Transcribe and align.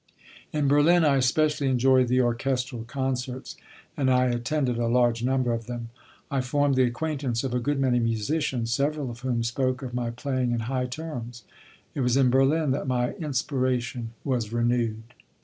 In 0.51 0.67
Berlin 0.67 1.05
I 1.05 1.17
especially 1.17 1.67
enjoyed 1.67 2.07
the 2.07 2.21
orchestral 2.21 2.85
concerts, 2.85 3.55
and 3.95 4.09
I 4.09 4.29
attended 4.29 4.79
a 4.79 4.87
large 4.87 5.23
number 5.23 5.53
of 5.53 5.67
them. 5.67 5.89
I 6.31 6.41
formed 6.41 6.73
the 6.73 6.85
acquaintance 6.85 7.43
of 7.43 7.53
a 7.53 7.59
good 7.59 7.79
many 7.79 7.99
musicians, 7.99 8.73
several 8.73 9.11
of 9.11 9.19
whom 9.19 9.43
spoke 9.43 9.83
of 9.83 9.93
my 9.93 10.09
playing 10.09 10.53
in 10.53 10.61
high 10.61 10.87
terms. 10.87 11.43
It 11.93 11.99
was 11.99 12.17
in 12.17 12.31
Berlin 12.31 12.71
that 12.71 12.87
my 12.87 13.11
inspiration 13.11 14.13
was 14.23 14.51
renewed. 14.51 15.03